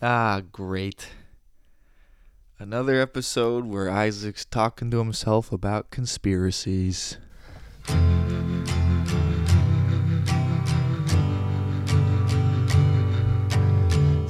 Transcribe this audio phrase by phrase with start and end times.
[0.00, 1.10] Ah, great.
[2.58, 7.18] Another episode where Isaac's talking to himself about conspiracies.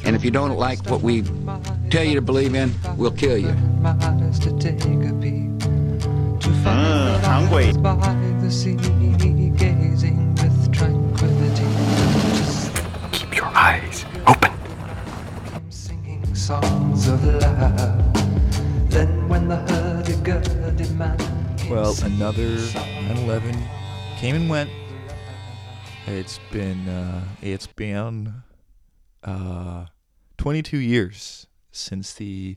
[0.04, 1.22] And if you don't like what we
[1.90, 3.54] tell you to believe in, we'll kill you.
[6.64, 7.72] Mm, hungry.
[13.12, 14.52] Keep your eyes open.
[15.68, 18.90] Singing songs of love.
[18.90, 21.18] Then when the hurdy-gurdy man
[21.68, 23.60] Well, another 9/11
[24.18, 24.70] came and went.
[26.06, 28.44] It's been uh, it's been
[29.24, 29.86] uh,
[30.36, 32.56] 22 years since the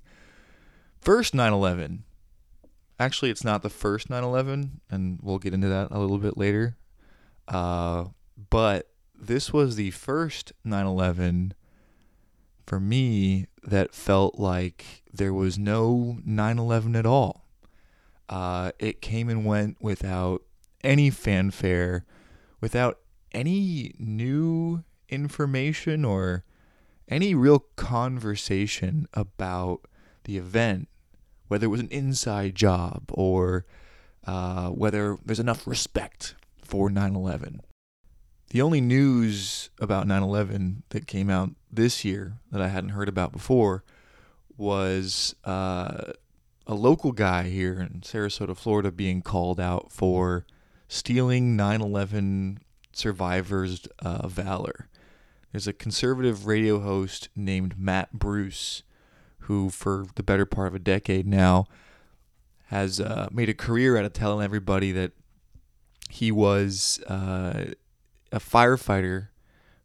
[1.00, 2.04] first 9/11.
[3.00, 6.78] Actually, it's not the first 9/11, and we'll get into that a little bit later.
[7.52, 8.06] Uh,
[8.50, 11.52] but this was the first 9/11
[12.66, 17.46] for me that felt like there was no 9/11 at all.
[18.30, 20.44] Uh, it came and went without
[20.82, 22.06] any fanfare,
[22.62, 23.00] without
[23.34, 26.46] any new information or
[27.10, 29.82] any real conversation about
[30.24, 30.88] the event,
[31.50, 33.66] whether it was an inside job or
[34.26, 36.36] uh, whether there's enough respect
[36.72, 37.62] for 9 11.
[38.50, 43.10] The only news about 9 11 that came out this year that I hadn't heard
[43.10, 43.84] about before
[44.58, 46.14] was uh,
[46.66, 50.46] a local guy here in Sarasota, Florida, being called out for
[50.88, 52.60] stealing 9 11
[52.94, 54.88] survivors' uh, valor.
[55.52, 58.84] There's a conservative radio host named Matt Bruce
[59.40, 61.66] who, for the better part of a decade now,
[62.68, 65.12] has uh, made a career out of telling everybody that
[66.12, 67.72] he was uh,
[68.32, 69.30] a firefighter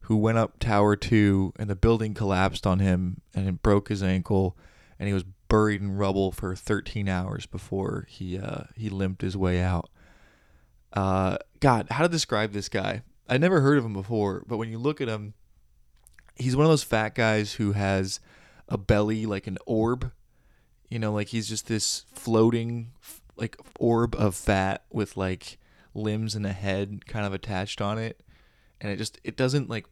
[0.00, 4.02] who went up Tower 2 and the building collapsed on him and it broke his
[4.02, 4.56] ankle
[4.98, 9.36] and he was buried in rubble for 13 hours before he uh, he limped his
[9.36, 9.88] way out.
[10.92, 13.02] Uh, God, how to describe this guy?
[13.28, 15.34] I never heard of him before, but when you look at him,
[16.36, 18.20] he's one of those fat guys who has
[18.68, 20.12] a belly like an orb.
[20.88, 22.92] You know, like he's just this floating
[23.36, 25.58] like orb of fat with like
[25.96, 28.20] limbs and a head kind of attached on it,
[28.80, 29.86] and it just it doesn't like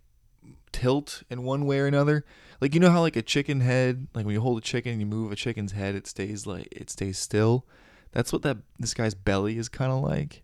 [0.72, 2.24] tilt in one way or another.
[2.60, 5.00] Like you know how like a chicken head, like when you hold a chicken and
[5.00, 7.66] you move a chicken's head, it stays like it stays still.
[8.12, 10.42] That's what that this guy's belly is kind of like.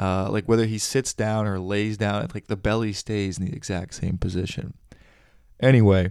[0.00, 3.52] Uh, like whether he sits down or lays down, like the belly stays in the
[3.52, 4.72] exact same position.
[5.60, 6.10] Anyway,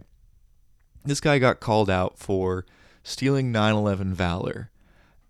[1.03, 2.65] this guy got called out for
[3.03, 4.70] stealing 9/11 valor,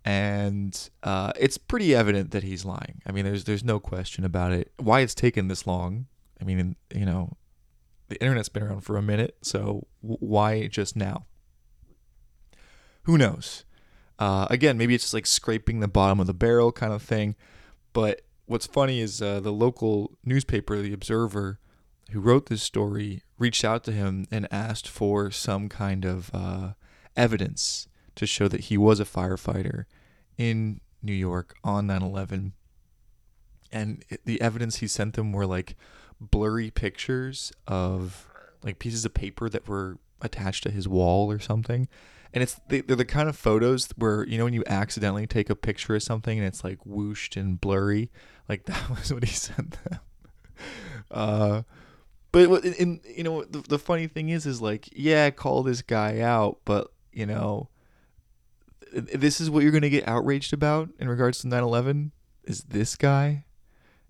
[0.03, 3.01] and uh, it's pretty evident that he's lying.
[3.06, 4.72] I mean, there's there's no question about it.
[4.78, 6.07] Why it's taken this long?
[6.39, 7.38] I mean, you know,
[8.09, 11.25] the internet's been around for a minute, so why just now?
[13.03, 13.63] Who knows?
[14.17, 17.35] Uh, again, maybe it's just like scraping the bottom of the barrel kind of thing.
[17.94, 21.59] But what's funny is uh, the local newspaper, The Observer,
[22.12, 26.73] who wrote this story, reached out to him and asked for some kind of uh,
[27.16, 29.86] evidence to show that he was a firefighter
[30.38, 32.54] in New York on 9 11.
[33.72, 35.76] And the evidence he sent them were like
[36.20, 38.28] blurry pictures of
[38.64, 41.88] like pieces of paper that were attached to his wall or something.
[42.34, 45.50] And it's they, they're the kind of photos where you know when you accidentally take
[45.50, 48.10] a picture of something and it's like whooshed and blurry,
[48.48, 50.00] like that was what he sent them.
[51.10, 51.64] Uh,
[52.32, 55.82] but in, in you know the, the funny thing is is like yeah call this
[55.82, 57.68] guy out, but you know
[58.91, 62.12] this is what you're gonna get outraged about in regards to 9/11
[62.44, 63.46] is this guy,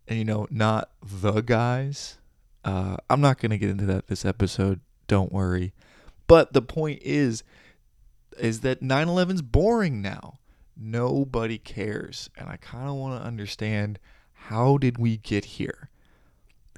[0.07, 2.17] and you know not the guys.
[2.63, 4.79] Uh, I'm not gonna get into that this episode.
[5.07, 5.73] Don't worry.
[6.27, 7.43] But the point is,
[8.37, 10.39] is that 9/11's boring now.
[10.75, 13.99] Nobody cares, and I kind of want to understand
[14.33, 15.89] how did we get here?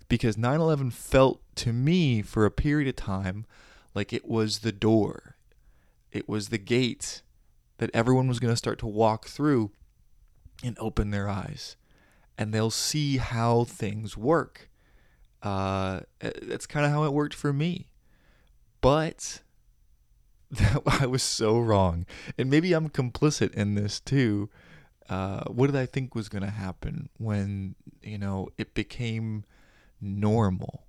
[0.09, 3.45] Because 9/11 felt to me for a period of time
[3.95, 5.37] like it was the door.
[6.11, 7.21] It was the gate
[7.83, 9.69] that everyone was going to start to walk through
[10.63, 11.75] and open their eyes
[12.37, 14.69] and they'll see how things work.
[15.41, 17.89] Uh, that's kind of how it worked for me.
[18.79, 19.41] But
[21.01, 22.05] I was so wrong.
[22.37, 24.49] And maybe I'm complicit in this too.
[25.09, 29.43] Uh, what did I think was going to happen when, you know, it became
[29.99, 30.85] normal?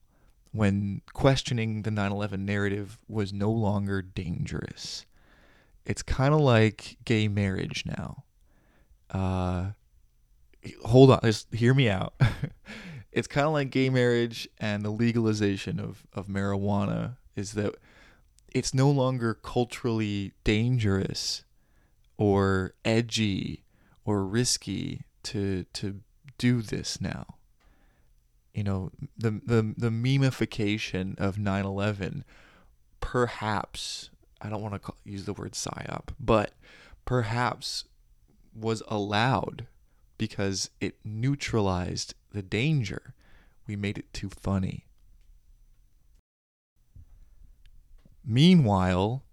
[0.52, 5.06] When questioning the 9 11 narrative was no longer dangerous?
[5.84, 8.24] It's kind of like gay marriage now.
[9.10, 9.70] Uh,
[10.84, 12.14] hold on, just hear me out.
[13.12, 17.74] it's kind of like gay marriage and the legalization of, of marijuana is that
[18.54, 21.44] it's no longer culturally dangerous
[22.16, 23.64] or edgy
[24.04, 26.00] or risky to to
[26.38, 27.36] do this now.
[28.52, 32.22] You know, the the the memification of 9/11
[33.00, 34.08] perhaps
[34.44, 36.52] I don't want to call, use the word psyop, but
[37.06, 37.84] perhaps
[38.54, 39.66] was allowed
[40.18, 43.14] because it neutralized the danger.
[43.66, 44.86] We made it too funny.
[48.22, 49.24] Meanwhile,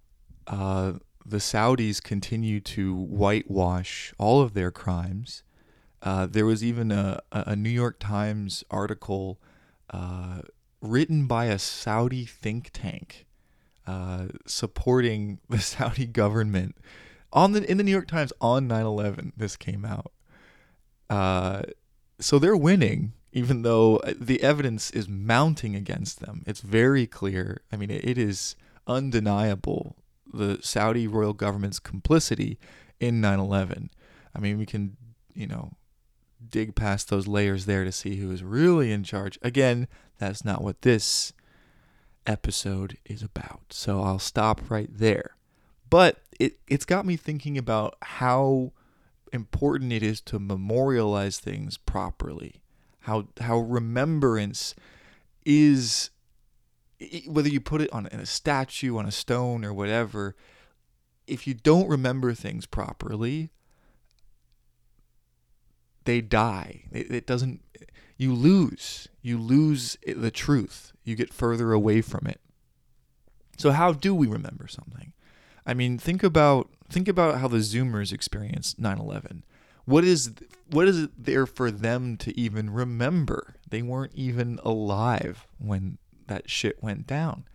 [0.48, 0.94] uh,
[1.26, 5.44] the Saudis continue to whitewash all of their crimes.
[6.02, 9.40] Uh, there was even a, a New York Times article
[9.90, 10.42] uh,
[10.82, 13.28] written by a Saudi think tank
[13.92, 16.78] uh, supporting the Saudi government
[17.34, 19.34] on the in the New York Times on 9/11.
[19.36, 20.12] This came out.
[21.10, 21.64] Uh,
[22.20, 26.44] so they're winning, even though uh, the evidence is mounting against them.
[26.48, 27.62] It's very clear.
[27.72, 28.56] I mean, it, it is
[28.88, 29.98] undeniable
[30.34, 32.58] the Saudi royal government's complicity
[33.00, 33.90] in 9/11.
[34.34, 34.96] I mean, we can,
[35.34, 35.74] you know,
[36.48, 39.38] dig past those layers there to see who is really in charge.
[39.42, 41.34] Again, that's not what this
[42.26, 43.62] episode is about.
[43.72, 45.36] So I'll stop right there.
[45.90, 48.72] But it it's got me thinking about how
[49.34, 52.62] important it is to memorialize things properly.
[53.02, 54.76] How how remembrance
[55.46, 56.12] is
[57.28, 60.36] whether you put it on a statue, on a stone or whatever,
[61.28, 63.50] if you don't remember things properly,
[66.06, 66.84] they die.
[66.92, 67.62] It, it doesn't
[68.18, 69.08] you lose.
[69.22, 70.91] You lose the truth.
[71.04, 72.42] You get further away from it.
[73.58, 75.14] So how do we remember something?
[75.66, 79.44] I mean, think about think about how the Zoomers experienced 9/11.
[79.86, 80.34] What is
[80.70, 83.56] what is it there for them to even remember?
[83.70, 87.46] They weren't even alive when that shit went down.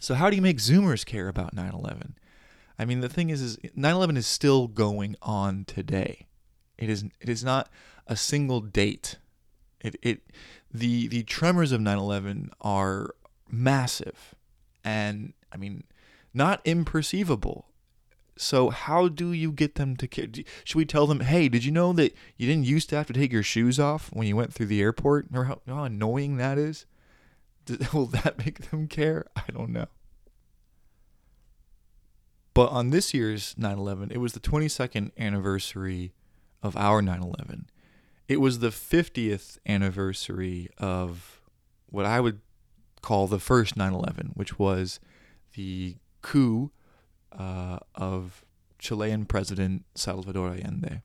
[0.00, 2.14] So how do you make Zoomers care about 9/11?
[2.78, 6.26] I mean, the thing is, is 9/11 is still going on today.
[6.78, 7.70] It is it is not
[8.06, 9.18] a single date.
[9.80, 10.22] It it
[10.72, 13.14] the the tremors of 9/11 are
[13.50, 14.34] massive,
[14.84, 15.84] and I mean,
[16.32, 17.64] not imperceivable.
[18.36, 20.26] So how do you get them to care?
[20.64, 23.12] Should we tell them, hey, did you know that you didn't used to have to
[23.12, 25.26] take your shoes off when you went through the airport?
[25.30, 26.86] Remember how, how annoying that is?
[27.92, 29.26] Will that make them care?
[29.36, 29.86] I don't know.
[32.54, 36.12] But on this year's 9 11, it was the 22nd anniversary
[36.62, 37.66] of our 9 11.
[38.32, 41.42] It was the 50th anniversary of
[41.90, 42.40] what I would
[43.02, 45.00] call the first 9 11, which was
[45.54, 46.70] the coup
[47.30, 48.42] uh, of
[48.78, 51.02] Chilean President Salvador Allende.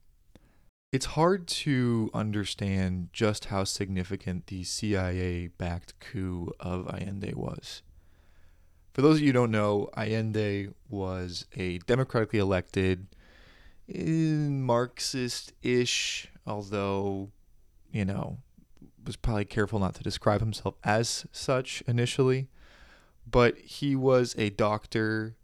[0.93, 7.81] It's hard to understand just how significant the CIA backed coup of Allende was.
[8.93, 13.07] For those of you who don't know, Allende was a democratically elected,
[13.93, 17.29] eh, Marxist ish, although,
[17.91, 18.39] you know,
[19.05, 22.47] was probably careful not to describe himself as such initially.
[23.29, 25.35] But he was a doctor,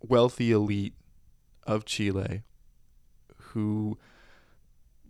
[0.00, 0.94] wealthy elite
[1.66, 2.42] of Chile
[3.36, 3.98] who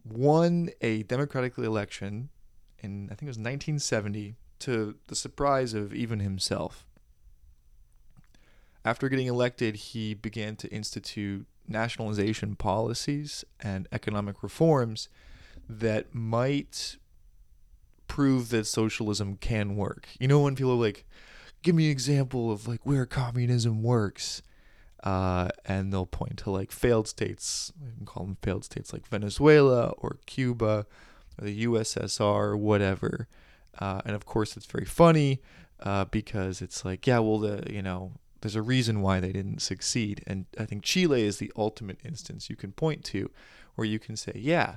[0.04, 2.28] won a democratic election
[2.78, 6.86] in, I think it was 1970, to the surprise of even himself.
[8.84, 15.08] After getting elected, he began to institute nationalization policies and economic reforms
[15.68, 16.96] that might
[18.08, 20.08] prove that socialism can work.
[20.18, 21.04] You know, when people are like,
[21.62, 24.42] give me an example of like where communism works.
[25.02, 27.72] Uh, and they'll point to like failed states.
[27.82, 30.86] We can call them failed states like Venezuela or Cuba
[31.38, 33.28] or the USSR whatever.
[33.78, 35.42] Uh, and of course, it's very funny
[35.80, 38.12] uh, because it's like, yeah, well, the you know,
[38.44, 40.22] there's a reason why they didn't succeed.
[40.26, 43.30] And I think Chile is the ultimate instance you can point to
[43.74, 44.76] where you can say, yeah,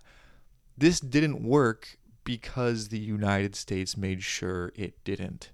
[0.77, 5.51] this didn't work because the United States made sure it didn't.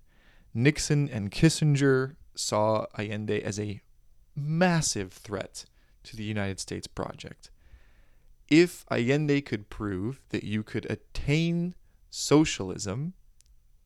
[0.54, 3.82] Nixon and Kissinger saw Allende as a
[4.36, 5.66] massive threat
[6.04, 7.50] to the United States project.
[8.48, 11.74] If Allende could prove that you could attain
[12.12, 13.14] socialism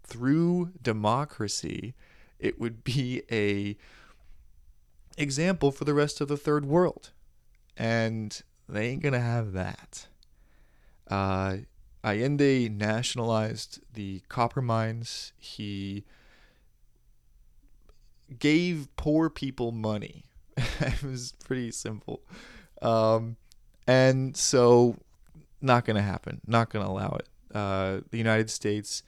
[0.04, 1.94] through democracy,
[2.40, 3.78] it would be a
[5.18, 7.12] example for the rest of the third world.
[7.76, 10.08] And they ain't gonna have that.
[11.10, 11.58] Uh,
[12.04, 15.34] Allende nationalized the copper mines.
[15.38, 16.06] He
[18.40, 20.26] gave poor people money.
[20.58, 22.22] it was pretty simple.
[22.82, 23.38] Um,
[23.88, 24.98] and so,
[25.62, 26.42] not going to happen.
[26.46, 27.28] Not going to allow it.
[27.56, 29.04] uh, the United States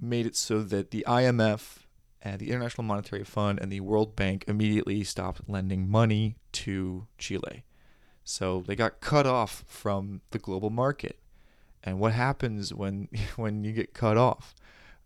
[0.00, 1.83] made it so that the IMF
[2.24, 7.64] and the International Monetary Fund and the World Bank immediately stopped lending money to Chile.
[8.24, 11.18] So they got cut off from the global market.
[11.82, 14.54] And what happens when when you get cut off?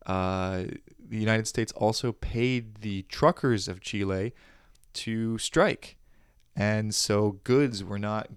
[0.06, 0.64] Uh,
[1.08, 4.32] the United States also paid the truckers of Chile
[4.94, 5.96] to strike,
[6.56, 8.30] and so goods were not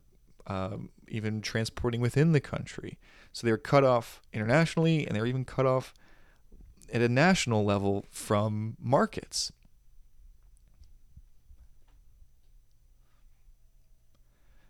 [0.47, 2.97] um, even transporting within the country.
[3.31, 5.93] So they were cut off internationally, and they were even cut off
[6.91, 9.51] at a national level from markets.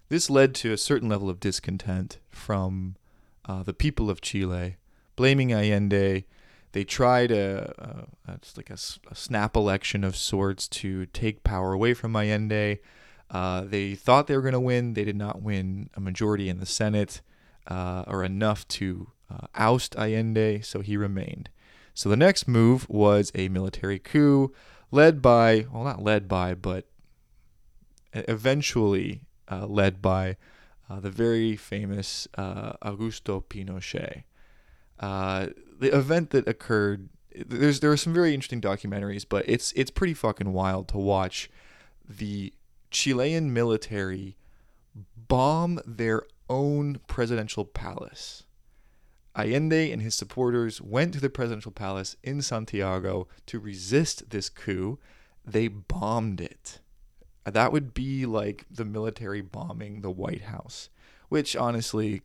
[0.09, 2.97] This led to a certain level of discontent from
[3.45, 4.75] uh, the people of Chile,
[5.15, 6.25] blaming Allende.
[6.73, 8.77] They tried a, a, a like a,
[9.09, 12.79] a, snap election of sorts to take power away from Allende.
[13.29, 14.95] Uh, they thought they were going to win.
[14.95, 17.21] They did not win a majority in the Senate
[17.67, 21.49] uh, or enough to uh, oust Allende, so he remained.
[21.93, 24.53] So the next move was a military coup
[24.91, 26.85] led by, well, not led by, but
[28.13, 30.37] eventually uh, led by
[30.89, 34.23] uh, the very famous uh, Augusto Pinochet.
[34.99, 35.47] Uh,
[35.79, 40.13] the event that occurred, there's there are some very interesting documentaries, but it's it's pretty
[40.13, 41.49] fucking wild to watch
[42.07, 42.53] the
[42.91, 44.37] Chilean military
[45.27, 48.43] bomb their own presidential palace.
[49.35, 54.99] Allende and his supporters went to the presidential palace in Santiago to resist this coup.
[55.45, 56.79] They bombed it.
[57.45, 60.89] That would be like the military bombing the White House,
[61.29, 62.21] which honestly,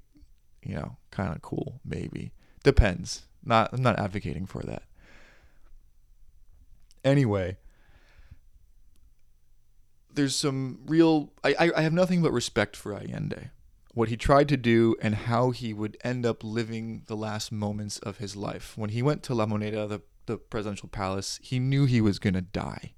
[0.63, 2.33] you know, kind of cool, maybe.
[2.63, 3.23] Depends.
[3.45, 4.83] Not I'm not advocating for that.
[7.05, 7.57] Anyway,
[10.13, 13.51] there's some real I, I have nothing but respect for Allende
[13.97, 17.99] what he tried to do and how he would end up living the last moments
[18.01, 18.77] of his life.
[18.77, 22.35] When he went to La Moneda, the, the presidential palace, he knew he was going
[22.35, 22.93] to die.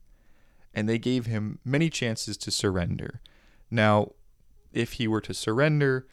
[0.74, 3.20] And they gave him many chances to surrender.
[3.70, 4.14] Now,
[4.72, 6.08] if he were to surrender,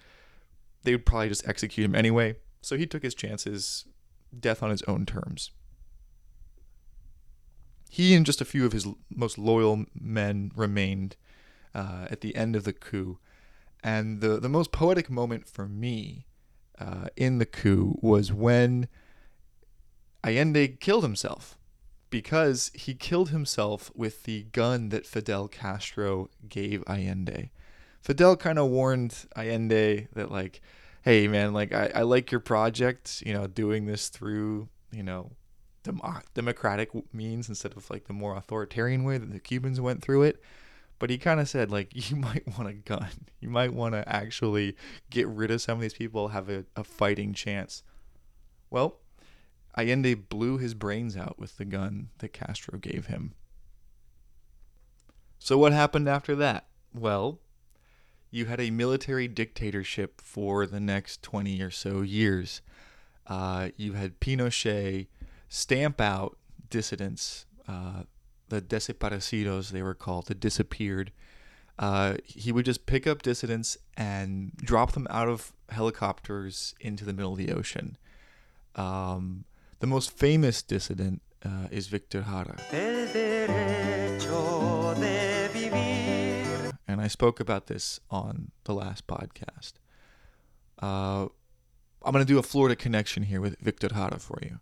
[0.83, 2.35] they would probably just execute him anyway.
[2.61, 3.85] So he took his chances,
[4.39, 5.49] death on his own terms.
[7.89, 11.15] He and just a few of his most loyal men remained
[11.73, 13.17] uh, at the end of the coup
[13.85, 16.25] and the, the most poetic moment for me
[16.79, 18.87] uh, in the coup was when
[20.23, 21.59] Allende killed himself
[22.09, 27.51] because he killed himself with the gun that Fidel Castro gave Allende.
[28.01, 30.61] Fidel kind of warned Allende that, like,
[31.03, 35.33] hey, man, like, I, I like your project, you know, doing this through, you know,
[35.83, 36.01] dem-
[36.33, 40.41] democratic means instead of like the more authoritarian way that the Cubans went through it
[40.99, 43.09] but he kind of said like you might want a gun.
[43.39, 44.75] You might want to actually
[45.09, 47.83] get rid of some of these people have a, a fighting chance.
[48.69, 48.97] Well
[49.77, 53.33] allende blew his brains out with the gun that castro gave him.
[55.37, 56.67] So what happened after that?
[56.93, 57.39] Well
[58.31, 62.61] you had a military dictatorship for the next 20 or so years.
[63.27, 65.07] Uh, you had pinochet
[65.47, 66.37] stamp out
[66.69, 68.03] dissidents uh,
[68.49, 71.11] the desaparecidos, they were called, the disappeared.
[71.77, 77.13] Uh, he would just pick up dissidents and drop them out of helicopters into the
[77.13, 77.97] middle of the ocean.
[78.75, 79.45] Um,
[79.79, 82.57] the most famous dissident uh, is Victor Jara.
[86.87, 89.73] And I spoke about this on the last podcast.
[90.81, 91.27] Uh,
[92.03, 94.59] I'm going to do a Florida connection here with Victor Jara for you.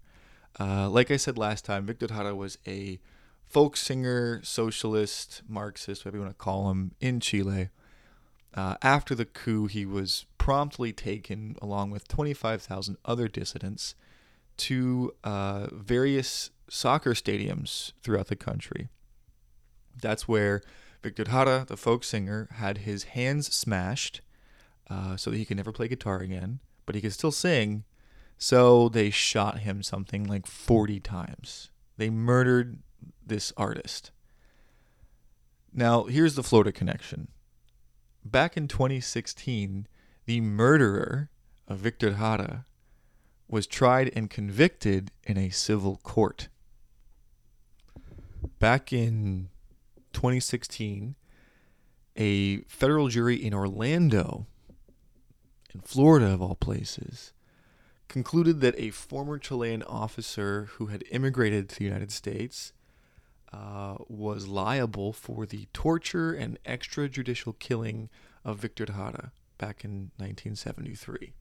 [0.60, 3.00] Uh, like I said last time, Victor Jara was a
[3.54, 7.70] folk singer, socialist, Marxist, whatever you want to call him, in Chile.
[8.56, 13.94] Uh, after the coup, he was promptly taken, along with 25,000 other dissidents,
[14.58, 18.90] to uh, various soccer stadiums throughout the country.
[20.02, 20.64] That's where
[21.04, 24.22] Victor Jara, the folk singer, had his hands smashed
[24.90, 27.84] uh, so that he could never play guitar again, but he could still sing.
[28.40, 31.70] So they shot him something like 40 times.
[31.98, 32.80] They murdered
[33.26, 34.12] this artist.
[35.74, 37.30] Now, here's the Florida connection.
[38.24, 39.88] Back in 2016,
[40.26, 41.30] the murderer
[41.68, 42.66] of Victor Jara
[43.48, 46.48] was tried and convicted in a civil court.
[48.60, 49.50] Back in
[50.14, 51.16] 2016,
[52.16, 54.48] a federal jury in Orlando,
[55.74, 57.34] in Florida of all places,
[58.08, 62.74] concluded that a former Chilean officer who had immigrated to the United States
[63.54, 68.10] uh, was liable for the torture and extrajudicial killing
[68.44, 71.34] of Victor Jara back in 1973.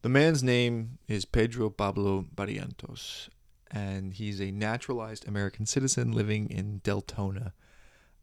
[0.00, 3.28] The man's name is Pedro Pablo Barrientos,
[3.70, 7.52] and he's a naturalized American citizen living in Deltona.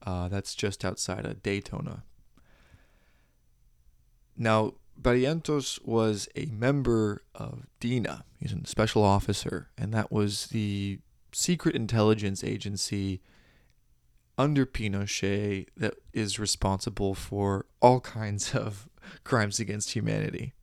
[0.01, 2.03] Uh, that's just outside of Daytona.
[4.36, 8.25] Now, Barrientos was a member of DINA.
[8.39, 11.00] He's a special officer, and that was the
[11.32, 13.22] secret intelligence agency
[14.38, 18.88] under Pinochet that is responsible for all kinds of
[19.24, 20.54] crimes against humanity.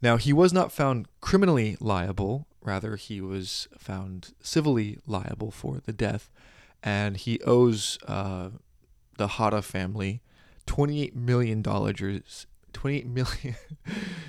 [0.00, 5.92] Now, he was not found criminally liable, rather, he was found civilly liable for the
[5.92, 6.30] death,
[6.82, 8.50] and he owes uh,
[9.16, 10.22] the Jara family
[10.66, 11.62] $28 million.
[11.62, 13.56] $28 million.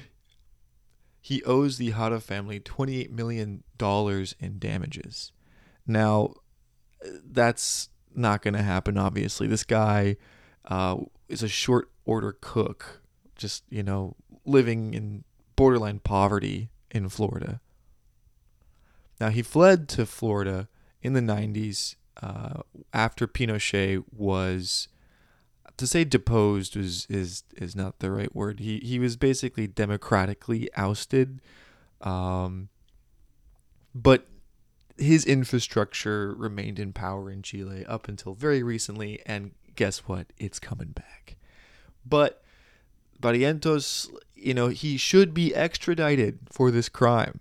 [1.29, 3.63] he owes the Jara family $28 million
[4.39, 5.31] in damages.
[5.85, 6.33] Now,
[7.23, 9.45] that's not going to happen, obviously.
[9.45, 10.15] This guy
[10.65, 13.03] uh, is a short order cook,
[13.35, 15.23] just, you know, living in
[15.55, 17.61] borderline poverty in Florida.
[19.21, 20.67] Now, he fled to Florida
[21.03, 21.93] in the 90s
[22.23, 24.87] uh, after Pinochet was.
[25.79, 28.59] To say deposed is, is is not the right word.
[28.59, 31.39] He he was basically democratically ousted,
[32.01, 32.67] um,
[33.95, 34.27] but
[34.97, 40.27] his infrastructure remained in power in Chile up until very recently, and guess what?
[40.37, 41.37] It's coming back.
[42.05, 42.43] But
[43.21, 47.39] Barrientos, you know, he should be extradited for this crime.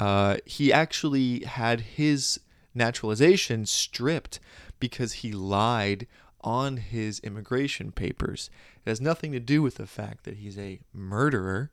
[0.00, 2.40] Uh, he actually had his
[2.74, 4.40] naturalization stripped
[4.80, 6.08] because he lied
[6.42, 8.50] on his immigration papers.
[8.84, 11.70] It has nothing to do with the fact that he's a murderer,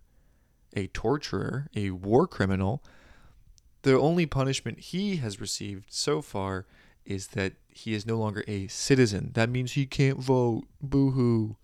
[0.76, 2.84] a torturer, a war criminal.
[3.82, 6.66] The only punishment he has received so far
[7.06, 9.32] is that he is no longer a citizen.
[9.34, 10.66] That means he can't vote.
[10.82, 11.56] Boo hoo.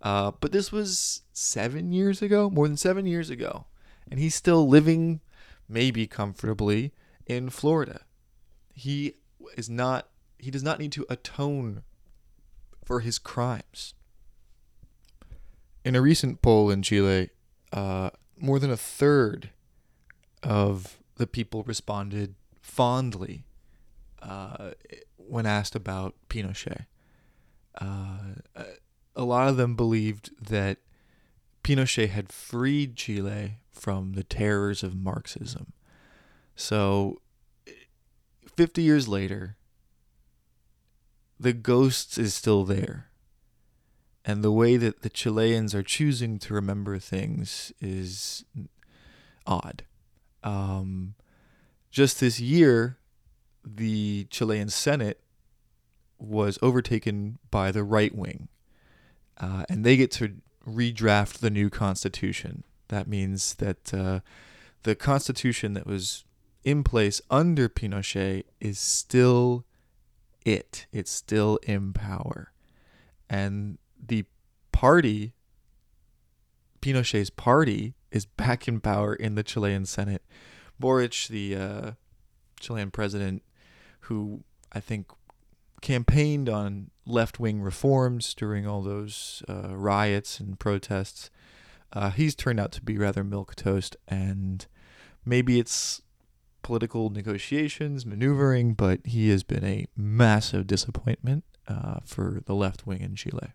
[0.00, 3.66] Uh, but this was seven years ago, more than seven years ago.
[4.10, 5.20] And he's still living,
[5.68, 6.92] maybe comfortably,
[7.26, 8.02] in Florida.
[8.72, 9.14] He
[9.56, 10.08] is not,
[10.38, 11.82] he does not need to atone
[12.88, 13.92] for his crimes.
[15.84, 17.28] In a recent poll in Chile,
[17.70, 19.50] uh, more than a third
[20.42, 23.44] of the people responded fondly
[24.22, 24.70] uh,
[25.18, 26.86] when asked about Pinochet.
[27.78, 28.36] Uh,
[29.14, 30.78] a lot of them believed that
[31.62, 35.74] Pinochet had freed Chile from the terrors of Marxism.
[36.56, 37.20] So,
[38.56, 39.57] 50 years later,
[41.38, 43.08] the ghosts is still there.
[44.24, 48.44] And the way that the Chileans are choosing to remember things is
[49.46, 49.84] odd.
[50.44, 51.14] Um,
[51.90, 52.98] just this year,
[53.64, 55.20] the Chilean Senate
[56.18, 58.48] was overtaken by the right wing,
[59.38, 60.34] uh, and they get to
[60.66, 62.64] redraft the new constitution.
[62.88, 64.20] That means that uh,
[64.82, 66.24] the constitution that was
[66.64, 69.64] in place under Pinochet is still
[70.48, 70.86] it.
[70.92, 72.52] It's still in power.
[73.28, 74.24] And the
[74.72, 75.34] party,
[76.80, 80.22] Pinochet's party, is back in power in the Chilean Senate.
[80.80, 81.90] Boric, the uh,
[82.58, 83.42] Chilean president,
[84.02, 85.10] who I think
[85.82, 91.30] campaigned on left wing reforms during all those uh, riots and protests,
[91.92, 93.96] uh, he's turned out to be rather milk toast.
[94.06, 94.66] And
[95.24, 96.00] maybe it's
[96.62, 103.00] political negotiations, maneuvering, but he has been a massive disappointment uh, for the left wing
[103.00, 103.52] in Chile.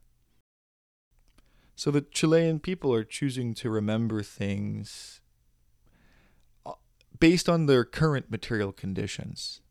[1.76, 5.22] So the Chilean people are choosing to remember things
[6.66, 6.74] uh,
[7.20, 9.62] based on their current material conditions.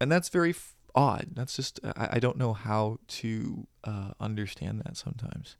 [0.00, 1.30] And that's very f- odd.
[1.34, 5.56] That's just, I, I don't know how to uh, understand that sometimes.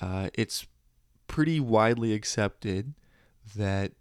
[0.00, 0.66] Uh, it's
[1.26, 2.94] pretty widely accepted
[3.56, 3.92] that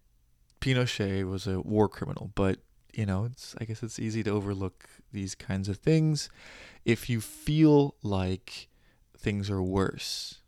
[0.62, 2.60] Pinochet was a war criminal, but
[2.94, 6.30] you know, it's I guess it's easy to overlook these kinds of things
[6.86, 8.70] if you feel like
[9.18, 10.40] things are worse.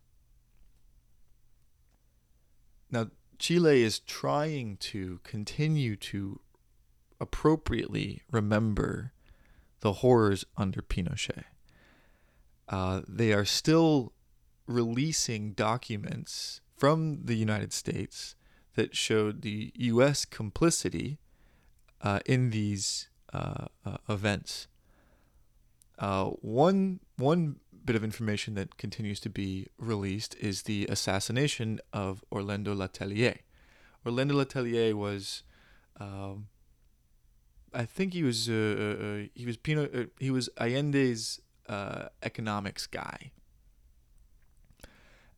[2.90, 6.40] Now, Chile is trying to continue to
[7.20, 9.12] appropriately remember
[9.80, 11.44] the horrors under Pinochet.
[12.68, 14.12] Uh, they are still
[14.66, 18.34] releasing documents from the United States
[18.74, 20.24] that showed the U.S.
[20.24, 21.18] complicity
[22.00, 24.68] uh, in these uh, uh, events.
[25.98, 32.24] Uh, one one bit of information that continues to be released is the assassination of
[32.30, 33.38] Orlando Letelier.
[34.06, 35.42] Orlando Letelier was,
[36.00, 36.48] um,
[37.72, 41.40] I think he was uh, uh, he was Pino, he was Allende's
[42.22, 43.32] economics guy,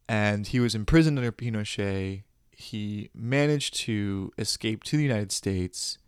[0.09, 2.25] and he was imprisoned under Pinochet.
[2.59, 5.99] He managed to escape to the United States,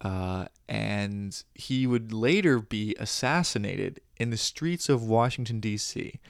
[0.00, 6.20] uh, and he would later be assassinated in the streets of Washington, D.C.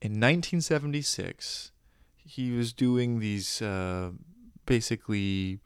[0.00, 1.72] In 1976,
[2.16, 4.12] he was doing these uh,
[4.64, 5.58] basically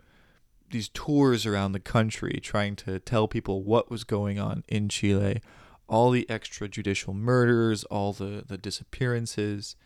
[0.71, 5.43] these tours around the country trying to tell people what was going on in Chile,
[5.87, 9.77] all the extrajudicial murders, all the, the disappearances.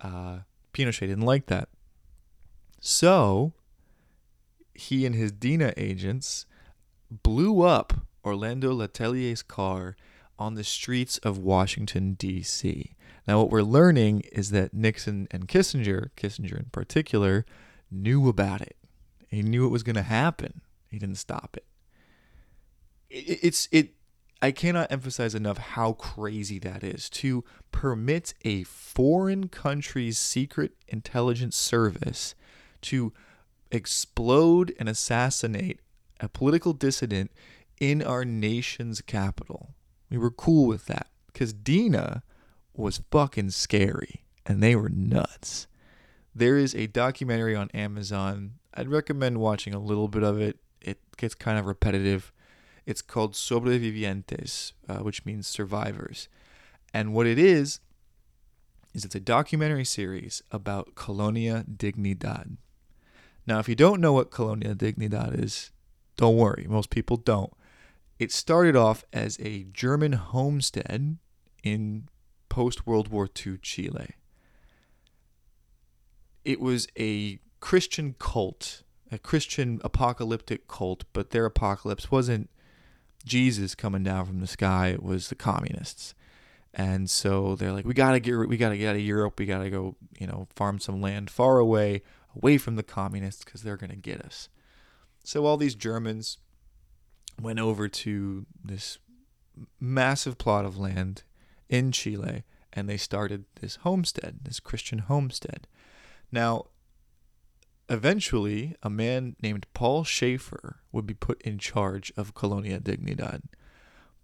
[0.00, 0.38] Uh,
[0.72, 1.68] Pinochet didn't like that.
[2.86, 3.54] So
[4.74, 6.44] he and his DINA agents
[7.10, 9.96] blew up Orlando Letelier's car
[10.38, 12.94] on the streets of Washington, D.C.
[13.26, 17.46] Now, what we're learning is that Nixon and Kissinger, Kissinger in particular,
[17.90, 18.76] knew about it.
[19.28, 20.60] He knew it was going to happen.
[20.90, 21.64] He didn't stop it.
[23.08, 23.38] it.
[23.42, 23.94] It's it.
[24.42, 31.56] I cannot emphasize enough how crazy that is to permit a foreign country's secret intelligence
[31.56, 32.34] service
[32.84, 33.12] to
[33.70, 35.80] explode and assassinate
[36.20, 37.30] a political dissident
[37.80, 39.74] in our nation's capital.
[40.10, 42.22] We were cool with that because DINA
[42.72, 45.66] was fucking scary and they were nuts.
[46.34, 48.54] There is a documentary on Amazon.
[48.74, 50.58] I'd recommend watching a little bit of it.
[50.80, 52.32] It gets kind of repetitive.
[52.86, 56.28] It's called Sobrevivientes, uh, which means survivors.
[56.92, 57.80] And what it is,
[58.92, 62.56] is it's a documentary series about Colonia Dignidad.
[63.46, 65.70] Now, if you don't know what Colonia Dignidad is,
[66.16, 66.66] don't worry.
[66.68, 67.52] Most people don't.
[68.18, 71.18] It started off as a German homestead
[71.62, 72.08] in
[72.48, 74.14] post World War II Chile
[76.44, 82.50] it was a Christian cult, a Christian apocalyptic cult, but their apocalypse wasn't
[83.24, 86.14] Jesus coming down from the sky, it was the communists.
[86.74, 89.38] And so they're like, we gotta get, we gotta get out of Europe.
[89.38, 92.02] We gotta go, you know, farm some land far away,
[92.36, 94.48] away from the communists, because they're gonna get us.
[95.24, 96.38] So all these Germans
[97.40, 98.98] went over to this
[99.80, 101.22] massive plot of land
[101.68, 105.66] in Chile, and they started this homestead, this Christian homestead.
[106.30, 106.66] Now,
[107.88, 113.42] eventually, a man named Paul Schaefer would be put in charge of Colonia Dignidad.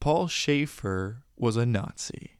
[0.01, 2.33] Paul Schaefer was a Nazi.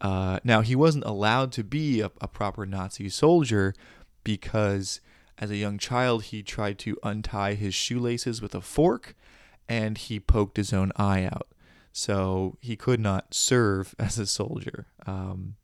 [0.00, 3.74] Uh, now, he wasn't allowed to be a, a proper Nazi soldier
[4.24, 5.00] because
[5.38, 9.14] as a young child he tried to untie his shoelaces with a fork
[9.68, 11.48] and he poked his own eye out.
[11.92, 14.86] So he could not serve as a soldier.
[15.06, 15.56] Um,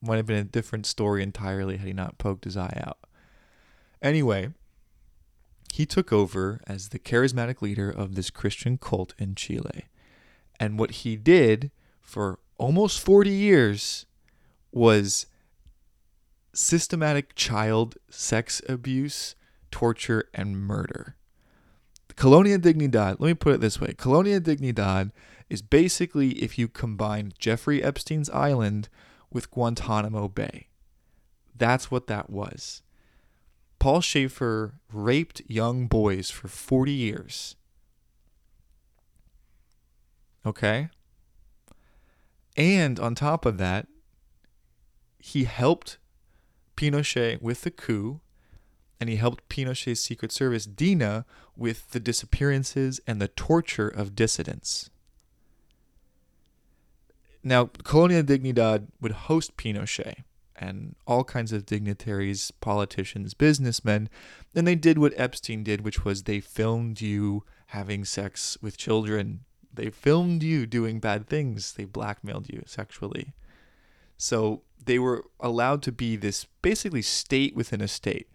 [0.00, 2.98] might have been a different story entirely had he not poked his eye out.
[4.00, 4.50] Anyway,
[5.72, 9.86] he took over as the charismatic leader of this Christian cult in Chile.
[10.60, 14.06] And what he did for almost 40 years
[14.72, 15.26] was
[16.58, 19.36] systematic child sex abuse,
[19.70, 21.14] torture, and murder.
[22.16, 25.12] Colonia Dignidad, let me put it this way Colonia Dignidad
[25.48, 28.88] is basically if you combine Jeffrey Epstein's island
[29.32, 30.66] with Guantanamo Bay.
[31.56, 32.82] That's what that was.
[33.78, 37.54] Paul Schaefer raped young boys for 40 years.
[40.44, 40.88] Okay?
[42.56, 43.86] And on top of that,
[45.20, 45.98] he helped
[46.78, 48.20] Pinochet with the coup
[49.00, 51.24] and he helped Pinochet's Secret Service, DINA,
[51.56, 54.90] with the disappearances and the torture of dissidents.
[57.44, 60.24] Now, Colonia Dignidad would host Pinochet
[60.56, 64.08] and all kinds of dignitaries, politicians, businessmen,
[64.54, 69.40] and they did what Epstein did, which was they filmed you having sex with children.
[69.72, 71.74] They filmed you doing bad things.
[71.74, 73.34] They blackmailed you sexually.
[74.16, 78.28] So they were allowed to be this basically state within a state.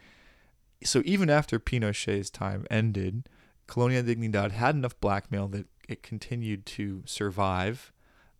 [0.84, 3.28] So even after Pinochet's time ended,
[3.66, 7.92] Colonia Dignidad had enough blackmail that it continued to survive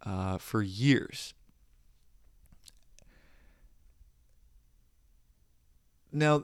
[0.06, 1.34] uh, for years.
[6.12, 6.44] Now,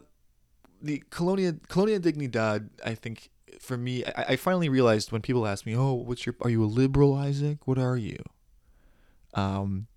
[0.81, 3.29] the Colonia Colonia Dignidad, I think
[3.59, 6.35] for me, I, I finally realized when people ask me, "Oh, what's your?
[6.41, 7.67] Are you a liberal, Isaac?
[7.67, 8.17] What are you?"
[9.35, 9.88] Um,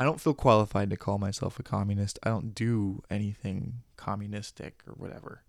[0.00, 2.18] I don't feel qualified to call myself a communist.
[2.24, 5.44] I don't do anything communistic or whatever.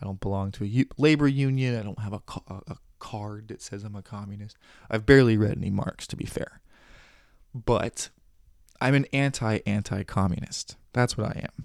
[0.00, 1.74] I don't belong to a u- labor union.
[1.76, 4.56] I don't have a, ca- a card that says I'm a communist.
[4.88, 6.60] I've barely read any Marx, to be fair
[7.64, 8.10] but
[8.80, 10.76] I'm an anti anti communist.
[10.92, 11.64] That's what I am.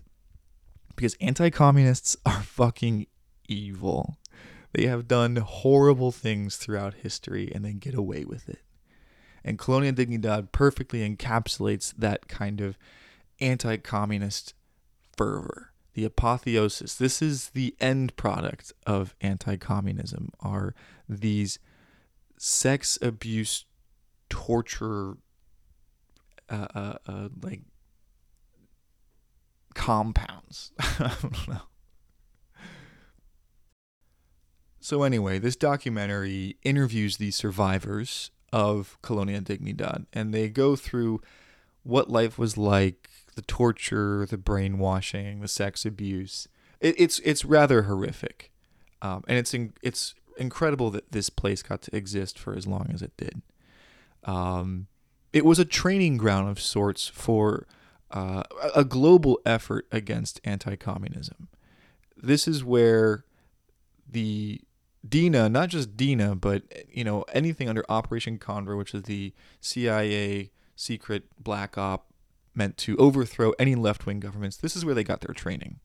[0.96, 3.08] Because anti communists are fucking
[3.48, 4.18] evil.
[4.74, 8.60] They have done horrible things throughout history and they get away with it.
[9.44, 12.78] And Colonia Dignidad perfectly encapsulates that kind of
[13.40, 14.54] anti communist
[15.18, 16.96] fervor, the apotheosis.
[16.96, 20.32] This is the end product of anti-communism.
[20.40, 20.74] Are
[21.08, 21.60] these
[22.38, 23.66] sex abuse,
[24.30, 25.18] torture,
[26.50, 27.62] uh, uh, uh, like
[29.74, 30.72] compounds?
[30.80, 31.62] I don't know.
[34.80, 41.22] So anyway, this documentary interviews these survivors of Colonia Dignidad, and they go through
[41.84, 46.48] what life was like, the torture, the brainwashing, the sex abuse.
[46.80, 48.52] It, it's it's rather horrific,
[49.02, 52.90] um, and it's in, it's incredible that this place got to exist for as long
[52.94, 53.42] as it did.
[54.24, 54.88] Um,
[55.32, 57.68] it was a training ground of sorts for
[58.12, 58.44] uh,
[58.76, 61.48] a global effort against anti-communism.
[62.18, 63.24] This is where
[64.08, 64.62] the
[65.08, 70.52] DINA, not just DINA, but you know anything under Operation Condor, which is the CIA
[70.76, 72.08] secret black op
[72.54, 74.58] meant to overthrow any left-wing governments.
[74.58, 75.80] This is where they got their training.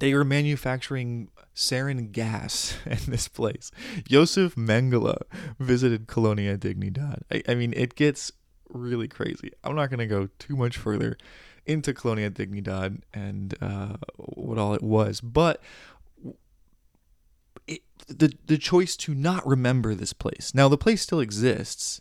[0.00, 3.70] They were manufacturing sarin gas in this place.
[4.08, 5.22] Josef Mengele
[5.58, 7.22] visited Colonia Dignidad.
[7.30, 8.32] I, I mean, it gets
[8.68, 9.52] really crazy.
[9.62, 11.16] I'm not going to go too much further
[11.66, 15.62] into Colonia Dignidad and uh, what all it was, but
[17.66, 20.52] it, the the choice to not remember this place.
[20.54, 22.00] Now the place still exists.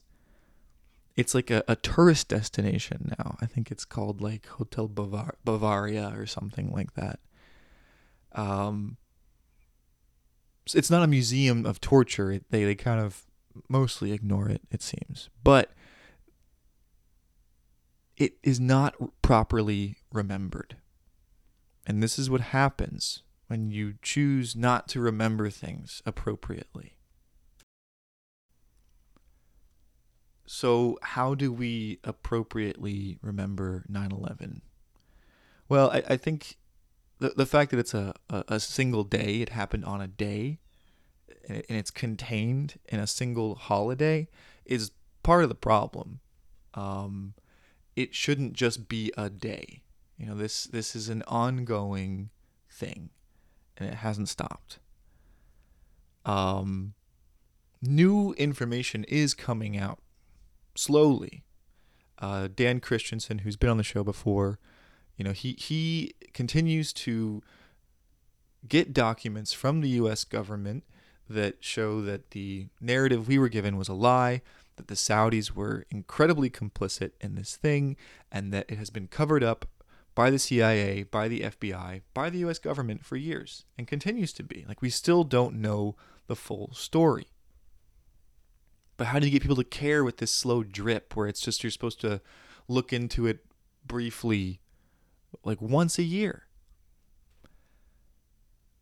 [1.15, 3.37] It's like a, a tourist destination now.
[3.39, 7.19] I think it's called like Hotel Bavar- Bavaria or something like that.
[8.31, 8.97] Um,
[10.73, 12.41] it's not a museum of torture.
[12.49, 13.25] They they kind of
[13.69, 14.61] mostly ignore it.
[14.71, 15.71] It seems, but
[18.17, 20.77] it is not properly remembered.
[21.85, 26.97] And this is what happens when you choose not to remember things appropriately.
[30.47, 34.63] So, how do we appropriately remember 9 11?
[35.69, 36.57] Well, I, I think
[37.19, 40.57] the, the fact that it's a, a, a single day, it happened on a day,
[41.47, 44.29] and it's contained in a single holiday,
[44.65, 44.89] is
[45.21, 46.21] part of the problem.
[46.73, 47.35] Um,
[47.95, 49.83] it shouldn't just be a day.
[50.17, 52.31] You know, this this is an ongoing
[52.67, 53.11] thing
[53.77, 54.79] and it hasn't stopped.
[56.25, 56.93] Um,
[57.81, 59.99] new information is coming out
[60.75, 61.43] slowly.
[62.19, 64.59] Uh, Dan Christensen, who's been on the show before,
[65.17, 67.43] you know, he he continues to
[68.67, 70.23] get documents from the U.S.
[70.23, 70.83] government
[71.29, 74.41] that show that the narrative we were given was a lie,
[74.77, 77.95] that the Saudis were incredibly complicit in this thing,
[78.31, 79.65] and that it has been covered up
[80.15, 84.43] by the CIA, by the FBI, by the US government for years and continues to
[84.43, 84.65] be.
[84.67, 85.95] Like, we still don't know
[86.27, 87.27] the full story.
[88.95, 91.63] But how do you get people to care with this slow drip where it's just
[91.63, 92.21] you're supposed to
[92.67, 93.45] look into it
[93.85, 94.59] briefly,
[95.43, 96.43] like once a year?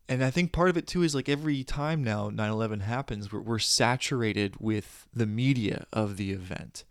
[0.10, 3.32] And I think part of it too is like every time now 9 11 happens,
[3.32, 6.84] we're, we're saturated with the media of the event.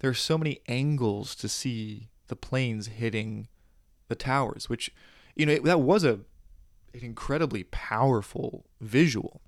[0.00, 3.48] There are so many angles to see the planes hitting
[4.08, 4.90] the towers, which
[5.34, 6.20] you know that was a
[6.94, 9.40] an incredibly powerful visual.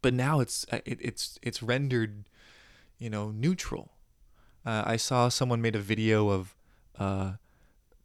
[0.00, 2.24] But now it's uh, it, it's it's rendered,
[2.98, 3.92] you know, neutral.
[4.64, 6.56] Uh, I saw someone made a video of
[6.98, 7.32] uh,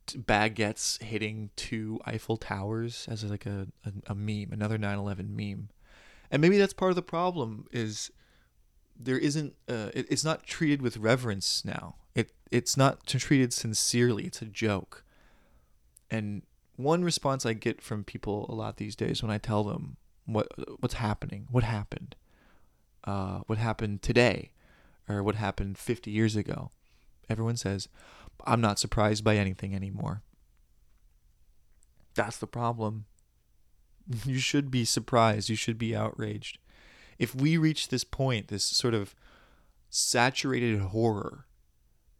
[0.08, 5.70] baguettes hitting two Eiffel Towers as like a, a, a meme, another 9/11 meme,
[6.32, 8.12] and maybe that's part of the problem is
[9.00, 11.96] there isn't uh, it, it's not treated with reverence now.
[12.16, 14.26] It it's not treated sincerely.
[14.26, 15.04] It's a joke.
[16.10, 16.44] And
[16.76, 20.48] one response I get from people a lot these days when I tell them what
[20.80, 22.16] what's happening, what happened,
[23.04, 24.52] uh, what happened today,
[25.10, 26.72] or what happened 50 years ago,
[27.30, 27.90] everyone says,
[28.46, 30.22] "I'm not surprised by anything anymore."
[32.14, 33.06] That's the problem.
[34.26, 35.50] You should be surprised.
[35.50, 36.60] You should be outraged.
[37.20, 39.14] If we reach this point, this sort of
[39.90, 41.46] saturated horror,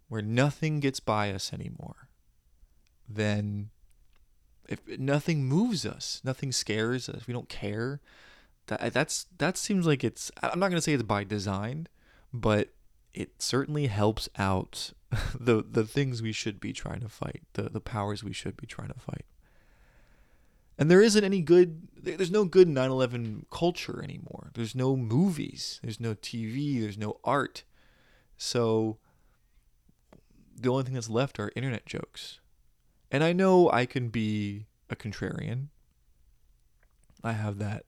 [0.10, 2.10] where nothing gets by us anymore,
[3.08, 3.70] then
[4.68, 8.02] if nothing moves us, nothing scares us, we don't care.
[8.68, 10.32] That that's that seems like it's.
[10.44, 11.88] I'm not gonna say it's by design,
[12.34, 12.70] but
[13.14, 14.92] it certainly helps out
[15.40, 18.68] the the things we should be trying to fight, the the powers we should be
[18.68, 19.26] trying to fight.
[20.78, 21.88] And there isn't any good.
[21.96, 24.52] There's no good 9/11 culture anymore.
[24.54, 25.80] There's no movies.
[25.82, 26.80] There's no TV.
[26.80, 27.64] There's no art.
[28.38, 28.98] So
[30.56, 32.40] the only thing that's left are internet jokes.
[33.12, 35.68] And I know I can be a contrarian.
[37.24, 37.86] I have that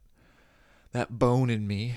[0.92, 1.96] that bone in me.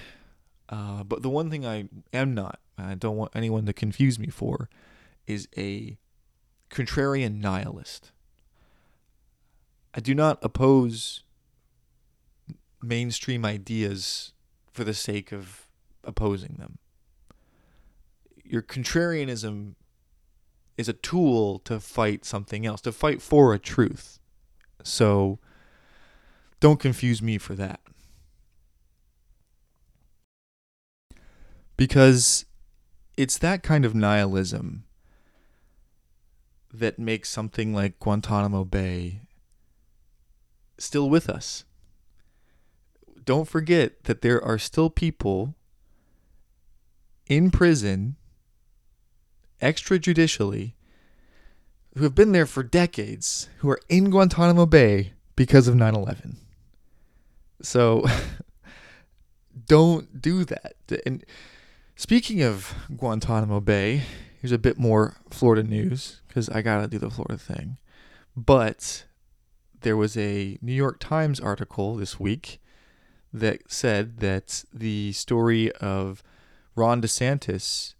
[0.69, 4.29] Uh, but the one thing I am not, I don't want anyone to confuse me
[4.29, 4.69] for,
[5.27, 5.99] is a
[6.71, 8.13] contrarian nihilist.
[9.95, 11.25] I do not oppose
[12.83, 14.33] mainstream ideas
[14.73, 15.69] for the sake of
[16.05, 16.79] opposing them.
[18.43, 19.75] Your contrarianism
[20.77, 24.19] is a tool to fight something else, to fight for a truth.
[24.83, 25.39] So
[26.61, 27.81] don't confuse me for that.
[31.77, 32.45] Because
[33.17, 34.85] it's that kind of nihilism
[36.73, 39.23] that makes something like Guantanamo Bay
[40.79, 41.65] still with us.
[43.25, 45.55] Don't forget that there are still people
[47.27, 48.17] in prison
[49.63, 50.73] extrajudicially
[51.97, 56.37] who have been there for decades who are in Guantanamo Bay because of 9 11.
[57.63, 58.05] So
[59.67, 60.75] don't do that.
[61.07, 61.25] And
[61.97, 64.03] speaking of Guantanamo Bay,
[64.41, 67.79] here's a bit more Florida news because I got to do the Florida thing.
[68.37, 69.05] But
[69.83, 72.61] there was a New York Times article this week
[73.33, 76.23] that said that the story of
[76.75, 77.95] Ron DeSantis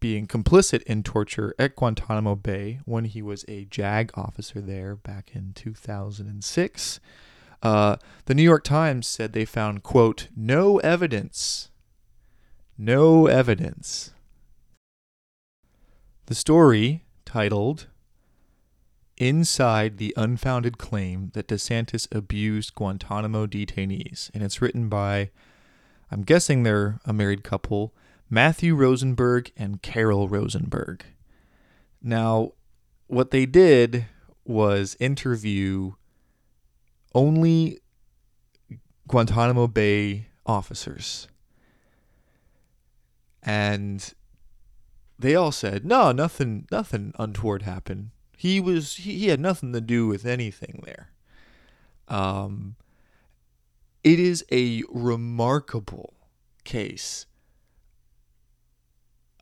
[0.00, 5.30] being complicit in torture at Guantanamo Bay when he was a JAG officer there back
[5.34, 7.00] in 2006.
[7.62, 11.70] Uh, the New York Times said they found, quote, no evidence.
[12.78, 14.12] No evidence.
[16.26, 17.86] The story, titled
[19.16, 25.30] Inside the Unfounded Claim That DeSantis Abused Guantanamo Detainees, and it's written by,
[26.10, 27.94] I'm guessing they're a married couple,
[28.28, 31.04] Matthew Rosenberg and Carol Rosenberg.
[32.02, 32.52] Now,
[33.06, 34.06] what they did
[34.44, 35.92] was interview
[37.14, 37.78] only
[39.08, 41.28] Guantanamo Bay officers.
[43.42, 44.12] And
[45.18, 48.10] they all said, "No, nothing nothing untoward happened.
[48.36, 51.10] He was he, he had nothing to do with anything there."
[52.08, 52.76] Um
[54.02, 56.14] it is a remarkable
[56.64, 57.26] case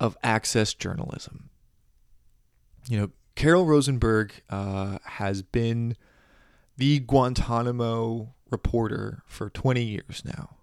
[0.04, 1.48] of access journalism.
[2.88, 5.96] You know, Carol Rosenberg uh, has been
[6.76, 10.56] the Guantanamo reporter for 20 years now.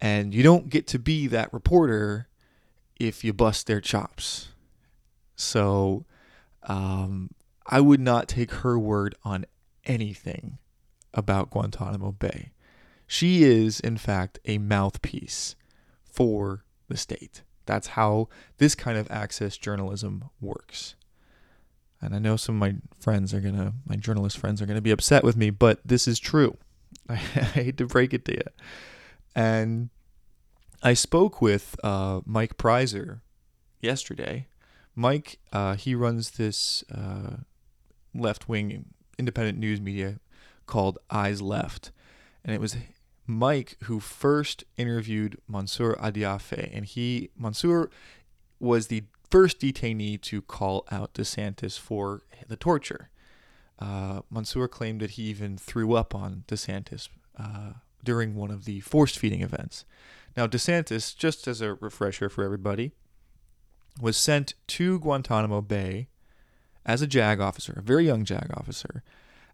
[0.00, 2.28] And you don't get to be that reporter
[2.98, 4.48] if you bust their chops.
[5.34, 6.06] So
[6.62, 7.30] um,
[7.66, 9.44] I would not take her word on
[9.84, 10.56] anything
[11.12, 12.52] about Guantanamo Bay.
[13.06, 15.54] She is, in fact, a mouthpiece
[16.10, 17.42] for the state.
[17.66, 20.94] That's how this kind of access journalism works.
[22.00, 24.76] And I know some of my friends are going to, my journalist friends are going
[24.76, 26.56] to be upset with me, but this is true.
[27.08, 28.42] I, hate to break it to you.
[29.34, 29.90] And
[30.82, 33.20] I spoke with uh, Mike Prysner
[33.80, 34.46] yesterday.
[34.94, 37.38] Mike, uh, he runs this uh,
[38.14, 38.86] left wing
[39.18, 40.20] independent news media
[40.66, 41.90] called Eyes Left.
[42.44, 42.76] And it was
[43.26, 46.70] Mike who first interviewed Mansour Adayfi.
[46.72, 47.90] And he, Mansour,
[48.60, 53.10] was the first detainee to call out DeSantis for the torture.
[53.78, 57.08] Uh, Mansour claimed that he even threw up on DeSantis
[57.38, 59.84] uh, during one of the forced feeding events.
[60.36, 62.92] Now, DeSantis, just as a refresher for everybody,
[64.00, 66.08] was sent to Guantanamo Bay
[66.84, 69.02] as a JAG officer, a very young JAG officer,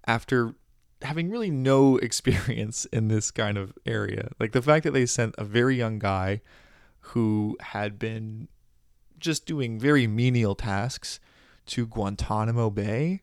[0.06, 0.54] after
[1.02, 4.30] having really no experience in this kind of area.
[4.38, 6.40] Like the fact that they sent a very young guy
[7.00, 8.48] who had been
[9.18, 11.20] just doing very menial tasks
[11.66, 13.22] to Guantanamo Bay.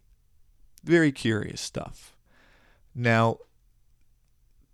[0.83, 2.15] Very curious stuff.
[2.95, 3.37] Now,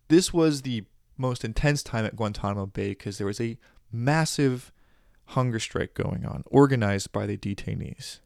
[0.08, 0.84] this was the
[1.18, 3.58] most intense time at Guantanamo Bay because there was a
[3.92, 4.72] massive
[5.30, 8.20] hunger strike going on, organized by the detainees.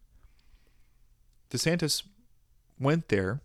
[1.49, 2.03] DeSantis
[2.79, 3.41] went there,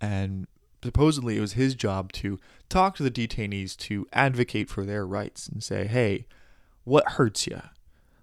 [0.00, 0.46] and
[0.82, 5.48] supposedly it was his job to talk to the detainees to advocate for their rights
[5.48, 6.26] and say, hey,
[6.84, 7.60] what hurts you?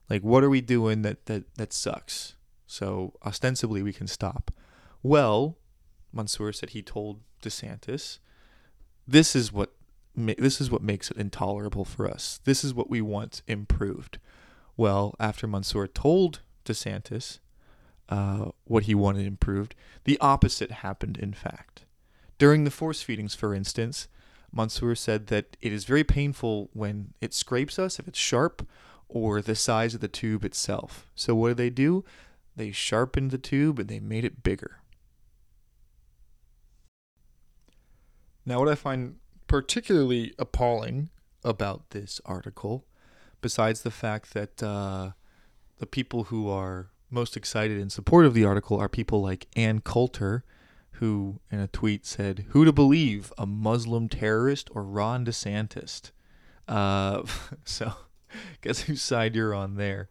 [0.09, 2.35] Like, what are we doing that, that, that sucks?
[2.65, 4.51] So, ostensibly, we can stop.
[5.03, 5.57] Well,
[6.11, 8.19] Mansour said he told DeSantis,
[9.07, 9.71] this is what
[10.15, 12.39] this is what makes it intolerable for us.
[12.43, 14.17] This is what we want improved.
[14.75, 17.37] Well, after Mansour told DeSantis
[18.09, 21.85] uh, what he wanted improved, the opposite happened, in fact.
[22.37, 24.07] During the force feedings, for instance,
[24.51, 28.67] Mansour said that it is very painful when it scrapes us, if it's sharp,
[29.09, 31.07] or the size of the tube itself.
[31.15, 32.03] So what did they do?
[32.55, 34.81] They sharpened the tube and they made it bigger.
[38.45, 41.09] Now, what I find particularly appalling
[41.43, 42.85] about this article,
[43.41, 45.11] besides the fact that uh,
[45.79, 49.81] the people who are most excited in support of the article are people like Ann
[49.81, 50.43] Coulter
[50.97, 56.11] who in a tweet said, "Who to believe, a Muslim terrorist or Ron DeSantis?"
[56.67, 57.23] Uh,
[57.63, 57.93] so,
[58.61, 60.09] guess whose side you're on there.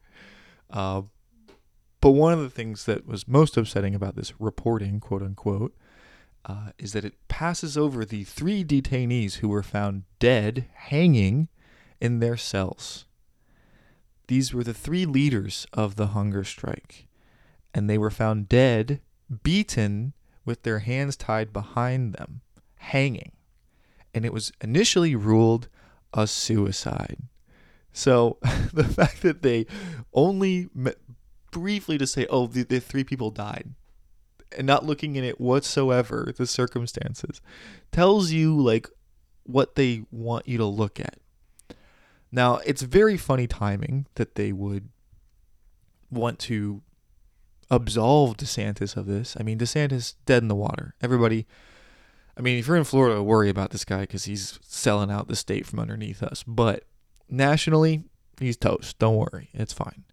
[0.70, 1.02] Uh,
[2.00, 5.74] but one of the things that was most upsetting about this reporting, quote unquote,
[6.44, 11.48] uh, is that it passes over the three detainees who were found dead, hanging
[12.00, 13.05] in their cells.
[14.28, 17.06] These were the three leaders of the hunger strike,
[17.72, 19.00] and they were found dead,
[19.42, 20.12] beaten,
[20.44, 22.40] with their hands tied behind them,
[22.76, 23.32] hanging.
[24.14, 25.68] And it was initially ruled
[26.12, 27.18] a suicide.
[27.92, 28.38] So
[28.72, 29.66] the fact that they
[30.12, 30.68] only
[31.50, 33.74] briefly to say, oh, the, the three people died,
[34.56, 37.40] and not looking in it whatsoever, the circumstances,
[37.92, 38.88] tells you like
[39.44, 41.18] what they want you to look at.
[42.32, 44.88] Now, it's very funny timing that they would
[46.10, 46.82] want to
[47.70, 49.36] absolve DeSantis of this.
[49.38, 50.94] I mean, DeSantis dead in the water.
[51.02, 51.46] Everybody,
[52.36, 55.36] I mean, if you're in Florida, worry about this guy because he's selling out the
[55.36, 56.42] state from underneath us.
[56.46, 56.84] But
[57.28, 58.04] nationally,
[58.38, 58.98] he's toast.
[58.98, 60.04] Don't worry, it's fine.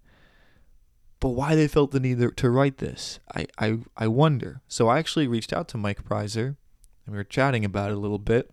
[1.19, 4.61] But why they felt the need to write this, I, I, I wonder.
[4.67, 6.57] So I actually reached out to Mike Prysner,
[7.05, 8.51] and we were chatting about it a little bit.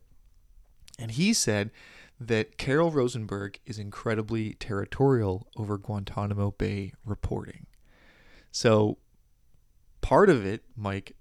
[0.99, 1.71] And he said
[2.21, 7.67] that Carol Rosenberg is incredibly territorial over Guantanamo Bay reporting.
[8.53, 8.99] So
[10.03, 11.17] part of it, Mike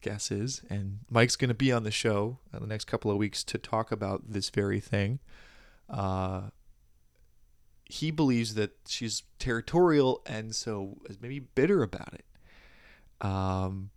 [0.00, 3.44] guesses, and Mike's going to be on the show in the next couple of weeks
[3.44, 5.20] to talk about this very thing.
[5.88, 6.50] Uh,
[7.84, 12.24] he believes that she's territorial and so is maybe bitter about it.
[13.24, 13.90] Um,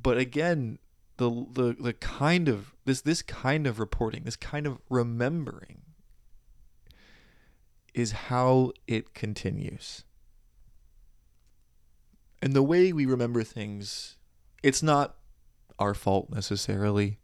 [0.00, 0.78] but again,
[1.20, 5.82] the the the kind of this this kind of reporting, this kind of remembering
[7.92, 10.04] is how it continues.
[12.40, 14.16] And the way we remember things,
[14.62, 15.16] it's not
[15.78, 17.18] our fault necessarily.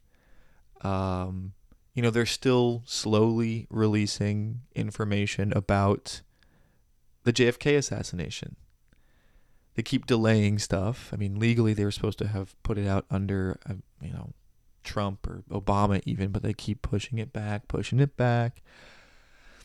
[0.82, 1.55] Um,
[1.94, 6.20] you know, they're still slowly releasing information about
[7.22, 8.57] the JFK assassination.
[9.77, 11.11] They keep delaying stuff.
[11.12, 14.33] I mean, legally they were supposed to have put it out under, uh, you know,
[14.83, 18.62] Trump or Obama even, but they keep pushing it back, pushing it back.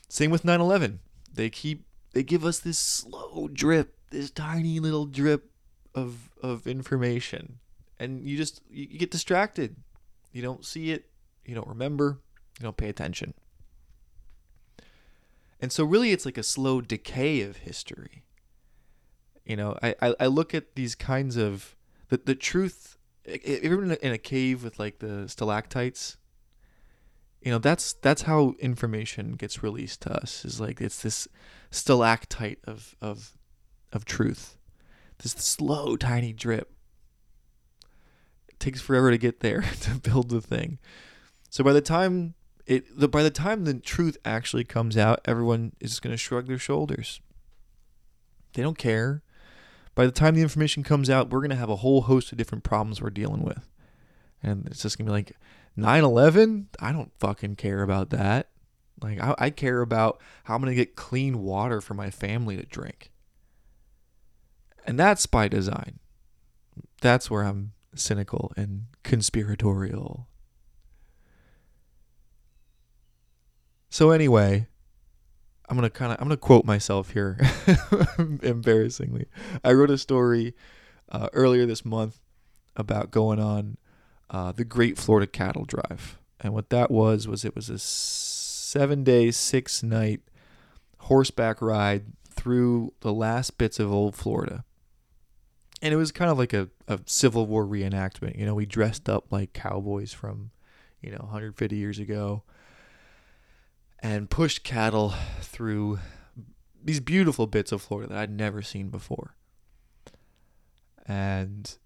[0.10, 1.00] Same with 9/11.
[1.34, 5.52] They keep they give us this slow drip, this tiny little drip
[5.96, 7.60] of of information,
[8.00, 9.78] and you just you, you get distracted.
[10.34, 11.12] You don't see it
[11.46, 12.20] you don't remember,
[12.60, 13.34] you don't pay attention.
[15.60, 18.24] And so, really, it's like a slow decay of history.
[19.46, 21.76] You know, I, I, I look at these kinds of
[22.10, 22.98] the, the truth.
[23.26, 26.18] Ever in a, in a cave with like the stalactites,
[27.42, 30.46] you know that's that's how information gets released to us.
[30.46, 31.28] Is like it's this
[31.72, 33.38] stalactite of of
[33.94, 34.58] of truth,
[35.20, 36.72] this slow tiny drip.
[38.48, 40.80] It takes forever to get there to build the thing.
[41.50, 42.36] So by the time
[42.66, 46.48] it the by the time the truth actually comes out, everyone is going to shrug
[46.48, 47.22] their shoulders.
[48.54, 49.24] They don't care.
[49.96, 52.38] By the time the information comes out, we're going to have a whole host of
[52.38, 53.70] different problems we're dealing with.
[54.42, 55.36] And it's just going to be like
[55.78, 58.50] 9/11, I don't fucking care about that.
[59.02, 62.58] Like I, I care about how I'm going to get clean water for my family
[62.58, 63.12] to drink.
[64.86, 66.00] And that's by design.
[67.02, 70.28] That's where I'm cynical and conspiratorial
[73.92, 74.68] So anyway,
[75.72, 77.40] I'm gonna kind of I'm gonna quote myself here,
[78.44, 79.28] embarrassingly.
[79.64, 80.54] I wrote a story
[81.10, 82.20] uh, earlier this month
[82.76, 83.78] about going on
[84.30, 89.06] uh, the Great Florida Cattle Drive, and what that was was it was a seven
[89.06, 90.20] day, six night
[90.98, 94.66] horseback ride through the last bits of old Florida.
[95.82, 98.38] And it was kind of like a, a Civil War reenactment.
[98.38, 100.52] You know, we dressed up like cowboys from,
[101.02, 102.44] you know, 150 years ago
[104.02, 105.14] and pushed cattle
[105.62, 106.00] through
[106.84, 109.36] these beautiful bits of Florida that I'd never seen before.
[111.06, 111.78] And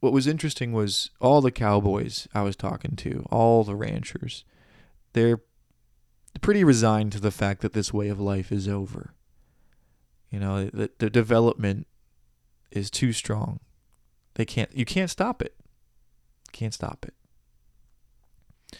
[0.00, 4.44] what was interesting was all the cowboys I was talking to, all the ranchers,
[5.14, 5.40] they're
[6.42, 9.14] pretty resigned to the fact that this way of life is over.
[10.30, 11.86] You know, the, the development
[12.70, 13.60] is too strong.
[14.34, 15.54] They can't you can't stop it.
[16.52, 18.78] Can't stop it.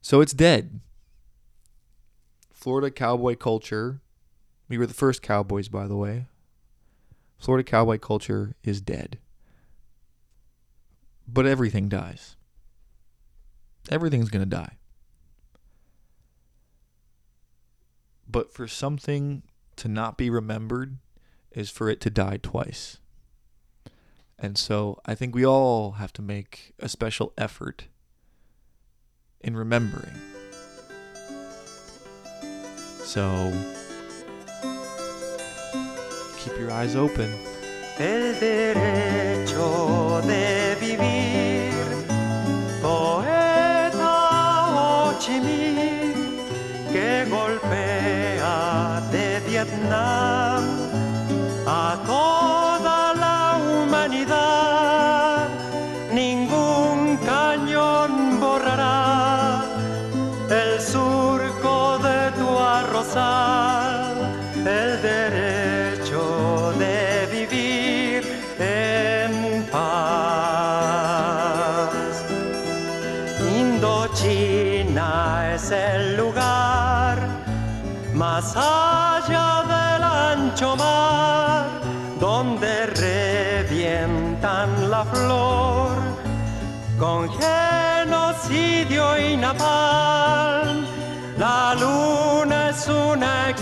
[0.00, 0.80] So it's dead.
[2.60, 4.02] Florida cowboy culture.
[4.68, 6.26] We were the first cowboys, by the way.
[7.38, 9.18] Florida cowboy culture is dead.
[11.26, 12.36] But everything dies.
[13.90, 14.76] Everything's going to die.
[18.28, 19.42] But for something
[19.76, 20.98] to not be remembered
[21.52, 22.98] is for it to die twice.
[24.38, 27.86] And so I think we all have to make a special effort
[29.40, 30.29] in remembering.
[33.10, 33.52] So
[36.38, 37.28] keep your eyes open.
[37.98, 41.72] El derecho de vivir,
[42.80, 44.14] poeta
[44.76, 46.38] Ho Chi Minh,
[46.92, 50.39] que golpea de Vietnam.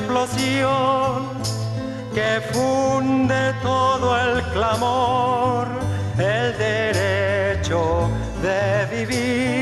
[0.08, 1.28] explosión
[2.14, 5.68] que funde todo el clamor,
[6.16, 8.08] el derecho
[8.42, 9.57] de vivir.